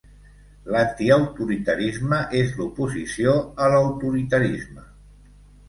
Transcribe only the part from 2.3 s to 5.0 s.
és l'oposició a l'autoritarisme.